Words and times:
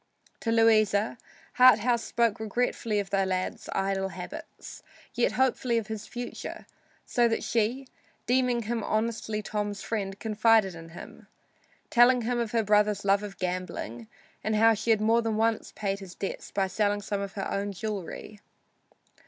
To 0.39 0.51
Louisa, 0.51 1.19
Harthouse 1.59 2.03
spoke 2.03 2.39
regretfully 2.39 2.97
of 2.99 3.11
the 3.11 3.23
lad's 3.23 3.69
idle 3.71 4.07
habits, 4.09 4.81
yet 5.13 5.33
hopefully 5.33 5.77
of 5.77 5.85
his 5.89 6.07
future, 6.07 6.65
so 7.05 7.27
that 7.27 7.43
she, 7.43 7.87
deeming 8.25 8.63
him 8.63 8.83
honestly 8.83 9.43
Tom's 9.43 9.83
friend, 9.83 10.19
confided 10.19 10.73
in 10.73 10.89
him, 10.97 11.27
telling 11.91 12.23
him 12.23 12.39
of 12.39 12.49
her 12.51 12.63
brother's 12.63 13.05
love 13.05 13.21
of 13.21 13.37
gambling 13.37 14.07
and 14.43 14.55
how 14.55 14.73
she 14.73 14.89
had 14.89 15.01
more 15.01 15.21
than 15.21 15.37
once 15.37 15.71
paid 15.75 15.99
his 15.99 16.15
debts 16.15 16.49
by 16.49 16.65
selling 16.65 17.03
some 17.03 17.21
of 17.21 17.33
her 17.33 17.47
own 17.51 17.71
jewelry. 17.71 18.39